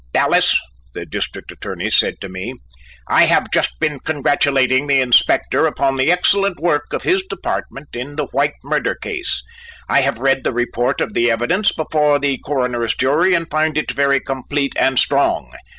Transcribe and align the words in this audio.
"Dallas," 0.13 0.59
the 0.95 1.05
District 1.05 1.51
Attorney 1.51 1.91
said 1.91 2.19
to 2.21 2.27
me, 2.27 2.55
"I 3.07 3.25
have 3.27 3.51
just 3.51 3.79
been 3.79 3.99
congratulating 3.99 4.87
the 4.87 4.99
Inspector 4.99 5.63
upon 5.67 5.95
the 5.95 6.11
excellent 6.11 6.59
work 6.59 6.91
of 6.91 7.03
his 7.03 7.21
department 7.29 7.89
in 7.95 8.15
the 8.15 8.25
White 8.31 8.55
murder 8.63 8.95
case. 8.95 9.43
I 9.87 10.01
have 10.01 10.17
read 10.17 10.43
the 10.43 10.53
report 10.53 11.01
of 11.01 11.13
the 11.13 11.29
evidence 11.29 11.71
before 11.71 12.17
the 12.17 12.39
Coroner's 12.39 12.95
jury 12.95 13.35
and 13.35 13.47
find 13.51 13.77
it 13.77 13.91
very 13.91 14.19
complete 14.19 14.73
and 14.75 14.97
strong. 14.97 15.51